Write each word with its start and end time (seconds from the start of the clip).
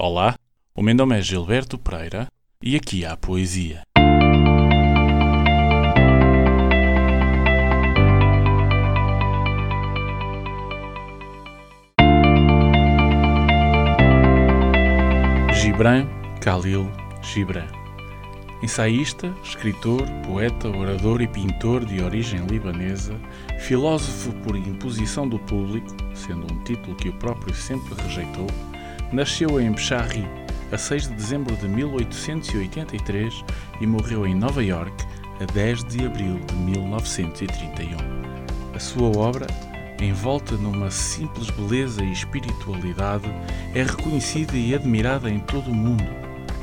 Olá, 0.00 0.36
o 0.76 0.80
meu 0.80 0.94
nome 0.94 1.18
é 1.18 1.20
Gilberto 1.20 1.76
Pereira 1.76 2.28
e 2.62 2.76
aqui 2.76 3.04
há 3.04 3.16
poesia. 3.16 3.82
Gibran 15.52 16.06
Khalil 16.40 16.88
Gibran 17.20 17.66
Ensaísta, 18.62 19.34
escritor, 19.42 20.02
poeta, 20.24 20.68
orador 20.68 21.20
e 21.20 21.26
pintor 21.26 21.84
de 21.84 22.00
origem 22.00 22.46
libanesa, 22.46 23.14
filósofo 23.58 24.32
por 24.44 24.54
imposição 24.54 25.28
do 25.28 25.40
público, 25.40 25.88
sendo 26.14 26.52
um 26.52 26.62
título 26.62 26.94
que 26.94 27.08
o 27.08 27.12
próprio 27.14 27.52
sempre 27.52 27.94
rejeitou, 28.00 28.46
nasceu 29.12 29.60
em 29.60 29.70
Bshari 29.72 30.24
a 30.70 30.76
6 30.76 31.08
de 31.08 31.14
dezembro 31.14 31.56
de 31.56 31.66
1883 31.66 33.44
e 33.80 33.86
morreu 33.86 34.26
em 34.26 34.34
Nova 34.34 34.62
York 34.62 34.92
a 35.40 35.50
10 35.52 35.84
de 35.84 36.04
abril 36.04 36.38
de 36.40 36.54
1931. 36.54 37.96
A 38.74 38.78
sua 38.78 39.08
obra, 39.16 39.46
envolta 40.00 40.56
numa 40.56 40.90
simples 40.90 41.48
beleza 41.50 42.04
e 42.04 42.12
espiritualidade, 42.12 43.28
é 43.74 43.82
reconhecida 43.82 44.56
e 44.56 44.74
admirada 44.74 45.30
em 45.30 45.40
todo 45.40 45.70
o 45.70 45.74
mundo. 45.74 46.06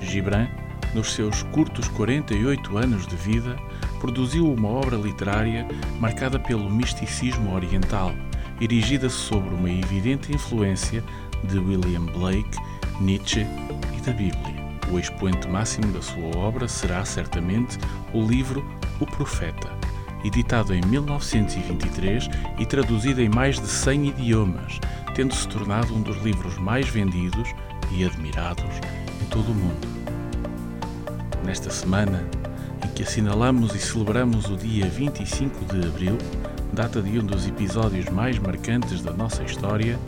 Gibran, 0.00 0.48
nos 0.94 1.12
seus 1.12 1.44
curtos 1.44 1.86
48 1.88 2.76
anos 2.76 3.06
de 3.06 3.14
vida, 3.14 3.56
produziu 4.00 4.52
uma 4.52 4.68
obra 4.68 4.96
literária 4.96 5.66
marcada 6.00 6.40
pelo 6.40 6.68
misticismo 6.68 7.54
oriental, 7.54 8.12
erigida 8.60 9.08
sobre 9.08 9.54
uma 9.54 9.70
evidente 9.70 10.32
influência 10.32 11.04
de 11.44 11.58
William 11.58 12.06
Blake, 12.06 12.58
Nietzsche 13.00 13.46
e 13.96 14.00
da 14.00 14.12
Bíblia. 14.12 14.62
O 14.90 14.98
expoente 14.98 15.48
máximo 15.48 15.92
da 15.92 16.02
sua 16.02 16.36
obra 16.36 16.68
será, 16.68 17.04
certamente, 17.04 17.78
o 18.12 18.20
livro 18.22 18.64
O 19.00 19.06
Profeta, 19.06 19.70
editado 20.24 20.74
em 20.74 20.80
1923 20.82 22.28
e 22.58 22.66
traduzido 22.66 23.22
em 23.22 23.28
mais 23.28 23.58
de 23.58 23.66
100 23.66 24.08
idiomas, 24.08 24.78
tendo-se 25.14 25.48
tornado 25.48 25.94
um 25.94 26.02
dos 26.02 26.16
livros 26.22 26.58
mais 26.58 26.88
vendidos 26.88 27.48
e 27.90 28.04
admirados 28.04 28.74
em 29.20 29.26
todo 29.26 29.52
o 29.52 29.54
mundo. 29.54 29.88
Nesta 31.44 31.70
semana, 31.70 32.24
em 32.84 32.88
que 32.88 33.02
assinalamos 33.02 33.74
e 33.74 33.78
celebramos 33.78 34.48
o 34.48 34.56
dia 34.56 34.88
25 34.88 35.74
de 35.74 35.86
abril, 35.86 36.18
data 36.72 37.02
de 37.02 37.18
um 37.18 37.24
dos 37.24 37.46
episódios 37.46 38.06
mais 38.08 38.38
marcantes 38.38 39.02
da 39.02 39.12
nossa 39.12 39.42
história, 39.42 39.98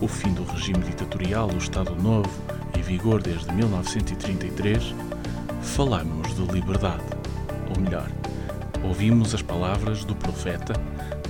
o 0.00 0.06
fim 0.06 0.32
do 0.32 0.44
regime 0.44 0.78
ditatorial 0.84 1.48
do 1.48 1.58
Estado 1.58 1.94
Novo, 2.00 2.30
em 2.78 2.82
vigor 2.82 3.20
desde 3.20 3.52
1933, 3.52 4.94
falamos 5.60 6.34
de 6.36 6.42
liberdade. 6.52 7.02
Ou 7.74 7.82
melhor, 7.82 8.08
ouvimos 8.84 9.34
as 9.34 9.42
palavras 9.42 10.04
do 10.04 10.14
profeta 10.14 10.74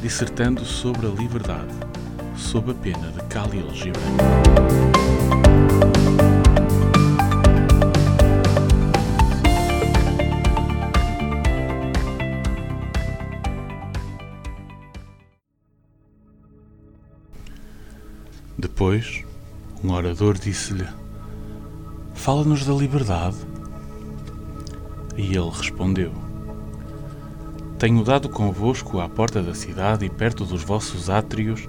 dissertando 0.03 0.65
sobre 0.65 1.07
a 1.07 1.11
liberdade, 1.11 1.75
sob 2.37 2.73
a 2.73 2.75
pena 2.75 3.11
de 3.11 3.21
Khalil 3.23 3.71
Gibran. 3.73 4.03
Depois, 18.85 19.25
um 19.83 19.93
orador 19.93 20.37
disse-lhe: 20.37 20.87
Fala-nos 22.13 22.67
da 22.67 22.75
liberdade. 22.75 23.39
E 25.17 25.35
ele 25.35 25.49
respondeu: 25.49 26.13
Tenho 27.79 28.05
dado 28.05 28.29
convosco 28.29 29.01
à 29.01 29.09
porta 29.09 29.43
da 29.43 29.55
cidade 29.55 30.05
e 30.05 30.11
perto 30.11 30.45
dos 30.45 30.63
vossos 30.63 31.09
átrios, 31.09 31.67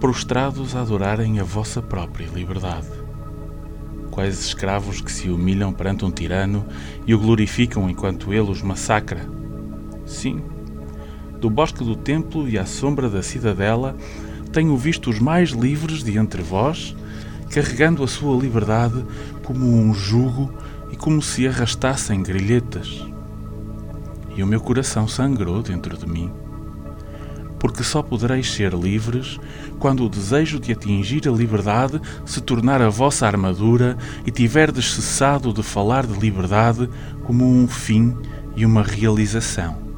prostrados 0.00 0.74
a 0.74 0.80
adorarem 0.80 1.38
a 1.38 1.44
vossa 1.44 1.80
própria 1.80 2.26
liberdade. 2.26 2.88
Quais 4.10 4.40
escravos 4.40 5.00
que 5.00 5.12
se 5.12 5.30
humilham 5.30 5.72
perante 5.72 6.04
um 6.04 6.10
tirano 6.10 6.66
e 7.06 7.14
o 7.14 7.18
glorificam 7.20 7.88
enquanto 7.88 8.32
ele 8.32 8.50
os 8.50 8.60
massacra. 8.60 9.24
Sim, 10.04 10.42
do 11.40 11.48
bosque 11.48 11.84
do 11.84 11.94
templo 11.94 12.48
e 12.48 12.58
à 12.58 12.66
sombra 12.66 13.08
da 13.08 13.22
cidadela, 13.22 13.96
tenho 14.52 14.76
visto 14.76 15.10
os 15.10 15.18
mais 15.18 15.50
livres 15.50 16.02
de 16.02 16.18
entre 16.18 16.42
vós, 16.42 16.94
carregando 17.50 18.02
a 18.02 18.08
sua 18.08 18.36
liberdade 18.40 19.04
como 19.44 19.66
um 19.66 19.92
jugo 19.92 20.52
e 20.92 20.96
como 20.96 21.22
se 21.22 21.46
arrastassem 21.46 22.22
grilhetas. 22.22 23.04
E 24.36 24.42
o 24.42 24.46
meu 24.46 24.60
coração 24.60 25.08
sangrou 25.08 25.62
dentro 25.62 25.96
de 25.96 26.06
mim, 26.06 26.30
porque 27.58 27.82
só 27.82 28.02
podereis 28.02 28.50
ser 28.50 28.72
livres 28.72 29.38
quando 29.78 30.04
o 30.04 30.08
desejo 30.08 30.58
de 30.58 30.72
atingir 30.72 31.28
a 31.28 31.32
liberdade 31.32 32.00
se 32.24 32.40
tornar 32.40 32.80
a 32.80 32.88
vossa 32.88 33.26
armadura 33.26 33.98
e 34.24 34.30
tiverdes 34.30 34.92
cessado 34.94 35.52
de 35.52 35.62
falar 35.62 36.06
de 36.06 36.18
liberdade 36.18 36.88
como 37.24 37.44
um 37.44 37.68
fim 37.68 38.16
e 38.56 38.64
uma 38.64 38.82
realização. 38.82 39.89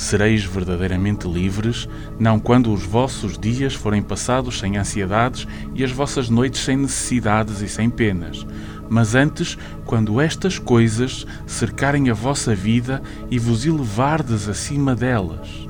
Sereis 0.00 0.42
verdadeiramente 0.44 1.28
livres, 1.28 1.86
não 2.18 2.40
quando 2.40 2.72
os 2.72 2.82
vossos 2.82 3.38
dias 3.38 3.74
forem 3.74 4.00
passados 4.00 4.58
sem 4.58 4.78
ansiedades 4.78 5.46
e 5.74 5.84
as 5.84 5.92
vossas 5.92 6.30
noites 6.30 6.62
sem 6.62 6.78
necessidades 6.78 7.60
e 7.60 7.68
sem 7.68 7.90
penas, 7.90 8.46
mas 8.88 9.14
antes 9.14 9.58
quando 9.84 10.18
estas 10.18 10.58
coisas 10.58 11.26
cercarem 11.46 12.08
a 12.08 12.14
vossa 12.14 12.54
vida 12.54 13.02
e 13.30 13.38
vos 13.38 13.66
elevardes 13.66 14.48
acima 14.48 14.96
delas, 14.96 15.68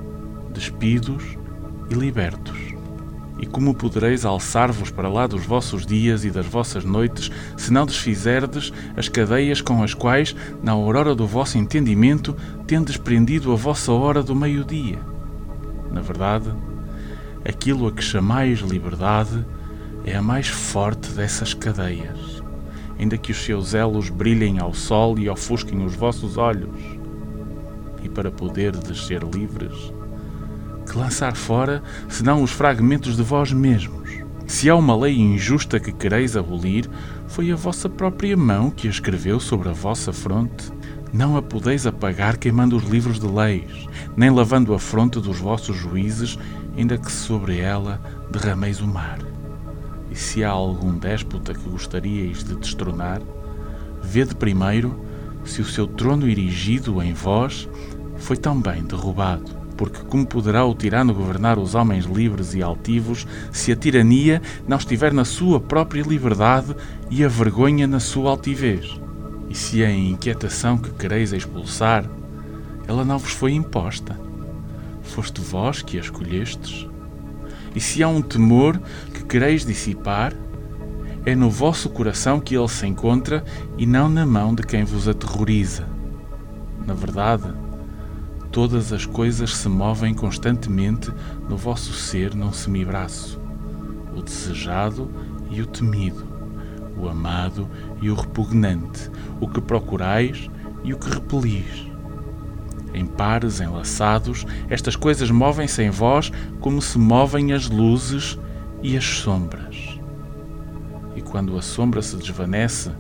despidos 0.54 1.24
e 1.90 1.94
libertos. 1.94 2.69
E 3.40 3.46
como 3.46 3.74
podereis 3.74 4.26
alçar-vos 4.26 4.90
para 4.90 5.08
lá 5.08 5.26
dos 5.26 5.46
vossos 5.46 5.86
dias 5.86 6.26
e 6.26 6.30
das 6.30 6.44
vossas 6.44 6.84
noites, 6.84 7.30
se 7.56 7.72
não 7.72 7.86
desfizerdes 7.86 8.70
as 8.94 9.08
cadeias 9.08 9.62
com 9.62 9.82
as 9.82 9.94
quais, 9.94 10.36
na 10.62 10.72
aurora 10.72 11.14
do 11.14 11.26
vosso 11.26 11.56
entendimento, 11.56 12.36
tendes 12.66 12.98
prendido 12.98 13.50
a 13.50 13.56
vossa 13.56 13.92
hora 13.92 14.22
do 14.22 14.34
meio-dia? 14.34 14.98
Na 15.90 16.02
verdade, 16.02 16.52
aquilo 17.42 17.86
a 17.86 17.92
que 17.92 18.02
chamais 18.02 18.58
liberdade 18.58 19.42
é 20.04 20.14
a 20.14 20.20
mais 20.20 20.48
forte 20.48 21.10
dessas 21.12 21.54
cadeias, 21.54 22.42
ainda 22.98 23.16
que 23.16 23.32
os 23.32 23.38
seus 23.38 23.72
elos 23.72 24.10
brilhem 24.10 24.58
ao 24.58 24.74
sol 24.74 25.18
e 25.18 25.30
ofusquem 25.30 25.82
os 25.82 25.94
vossos 25.94 26.36
olhos. 26.36 26.76
E 28.02 28.08
para 28.08 28.30
poderdes 28.30 29.06
ser 29.06 29.22
livres, 29.22 29.92
que 30.90 30.98
lançar 30.98 31.36
fora, 31.36 31.82
senão 32.08 32.42
os 32.42 32.50
fragmentos 32.50 33.16
de 33.16 33.22
vós 33.22 33.52
mesmos. 33.52 34.10
Se 34.46 34.68
há 34.68 34.74
uma 34.74 34.96
lei 34.96 35.16
injusta 35.16 35.78
que 35.78 35.92
quereis 35.92 36.36
abolir, 36.36 36.90
foi 37.28 37.52
a 37.52 37.56
vossa 37.56 37.88
própria 37.88 38.36
mão 38.36 38.70
que 38.70 38.88
a 38.88 38.90
escreveu 38.90 39.38
sobre 39.38 39.68
a 39.68 39.72
vossa 39.72 40.12
fronte. 40.12 40.72
Não 41.12 41.36
a 41.36 41.42
podeis 41.42 41.86
apagar 41.86 42.36
queimando 42.36 42.76
os 42.76 42.82
livros 42.82 43.20
de 43.20 43.26
leis, 43.26 43.86
nem 44.16 44.30
lavando 44.30 44.74
a 44.74 44.80
fronte 44.80 45.20
dos 45.20 45.38
vossos 45.38 45.76
juízes, 45.76 46.36
ainda 46.76 46.98
que 46.98 47.10
sobre 47.10 47.58
ela 47.58 48.00
derrameis 48.28 48.80
o 48.80 48.86
mar. 48.86 49.20
E 50.10 50.16
se 50.16 50.42
há 50.42 50.50
algum 50.50 50.98
déspota 50.98 51.54
que 51.54 51.68
gostaríeis 51.68 52.42
de 52.42 52.56
destronar, 52.56 53.22
vede 54.02 54.34
primeiro 54.34 55.00
se 55.44 55.62
o 55.62 55.64
seu 55.64 55.86
trono 55.86 56.28
erigido 56.28 57.00
em 57.00 57.12
vós 57.12 57.68
foi 58.16 58.36
também 58.36 58.82
derrubado 58.82 59.59
porque 59.80 60.04
como 60.10 60.26
poderá 60.26 60.62
o 60.62 60.74
tirano 60.74 61.14
governar 61.14 61.58
os 61.58 61.74
homens 61.74 62.04
livres 62.04 62.52
e 62.52 62.62
altivos 62.62 63.26
se 63.50 63.72
a 63.72 63.76
tirania 63.76 64.42
não 64.68 64.76
estiver 64.76 65.10
na 65.10 65.24
sua 65.24 65.58
própria 65.58 66.02
liberdade 66.02 66.76
e 67.10 67.24
a 67.24 67.28
vergonha 67.28 67.86
na 67.86 67.98
sua 67.98 68.28
altivez? 68.28 69.00
E 69.48 69.54
se 69.54 69.82
a 69.82 69.90
inquietação 69.90 70.76
que 70.76 70.90
quereis 70.90 71.32
expulsar, 71.32 72.04
ela 72.86 73.06
não 73.06 73.16
vos 73.16 73.32
foi 73.32 73.52
imposta? 73.52 74.20
Foste 75.00 75.40
vós 75.40 75.80
que 75.80 75.96
a 75.96 76.02
escolhestes? 76.02 76.86
E 77.74 77.80
se 77.80 78.02
há 78.02 78.08
um 78.08 78.20
temor 78.20 78.78
que 79.14 79.24
quereis 79.24 79.64
dissipar, 79.64 80.34
é 81.24 81.34
no 81.34 81.48
vosso 81.48 81.88
coração 81.88 82.38
que 82.38 82.54
ele 82.54 82.68
se 82.68 82.86
encontra 82.86 83.42
e 83.78 83.86
não 83.86 84.10
na 84.10 84.26
mão 84.26 84.54
de 84.54 84.62
quem 84.62 84.84
vos 84.84 85.08
aterroriza. 85.08 85.88
Na 86.86 86.92
verdade, 86.92 87.50
Todas 88.52 88.92
as 88.92 89.06
coisas 89.06 89.56
se 89.56 89.68
movem 89.68 90.12
constantemente 90.12 91.12
no 91.48 91.56
vosso 91.56 91.92
ser 91.92 92.34
num 92.34 92.52
semibraço. 92.52 93.40
O 94.16 94.22
desejado 94.22 95.08
e 95.50 95.62
o 95.62 95.66
temido, 95.66 96.26
o 96.96 97.08
amado 97.08 97.68
e 98.02 98.10
o 98.10 98.14
repugnante, 98.14 99.08
o 99.40 99.46
que 99.46 99.60
procurais 99.60 100.50
e 100.82 100.92
o 100.92 100.98
que 100.98 101.08
repelis. 101.08 101.86
Em 102.92 103.06
pares 103.06 103.60
enlaçados, 103.60 104.44
estas 104.68 104.96
coisas 104.96 105.30
movem-se 105.30 105.82
em 105.84 105.90
vós 105.90 106.32
como 106.60 106.82
se 106.82 106.98
movem 106.98 107.52
as 107.52 107.70
luzes 107.70 108.36
e 108.82 108.96
as 108.96 109.04
sombras. 109.04 110.00
E 111.14 111.22
quando 111.22 111.56
a 111.56 111.62
sombra 111.62 112.02
se 112.02 112.16
desvanece 112.16 112.90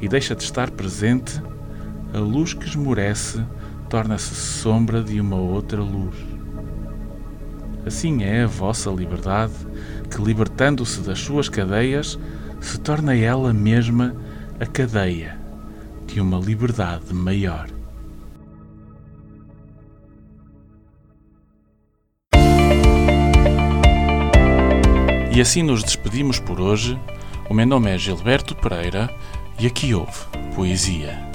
e 0.00 0.08
deixa 0.08 0.34
de 0.34 0.44
estar 0.44 0.70
presente, 0.70 1.42
a 2.14 2.18
luz 2.18 2.54
que 2.54 2.66
esmorece 2.66 3.44
torna-se 3.88 4.34
sombra 4.34 5.02
de 5.02 5.20
uma 5.20 5.36
outra 5.36 5.80
luz. 5.80 6.14
Assim 7.86 8.22
é 8.22 8.42
a 8.42 8.46
vossa 8.46 8.90
liberdade, 8.90 9.54
que, 10.10 10.20
libertando-se 10.22 11.00
das 11.00 11.18
suas 11.18 11.48
cadeias, 11.48 12.18
se 12.60 12.78
torna 12.78 13.16
ela 13.16 13.52
mesma 13.52 14.14
a 14.60 14.66
cadeia 14.66 15.38
de 16.06 16.20
uma 16.20 16.38
liberdade 16.38 17.14
maior. 17.14 17.68
E 25.30 25.40
assim 25.40 25.62
nos 25.62 25.84
despedimos 25.84 26.40
por 26.40 26.60
hoje. 26.60 26.98
O 27.48 27.54
meu 27.54 27.64
nome 27.64 27.94
é 27.94 27.96
Gilberto 27.96 28.56
Pereira 28.56 29.08
e 29.58 29.66
aqui 29.66 29.94
houve 29.94 30.26
poesia. 30.54 31.27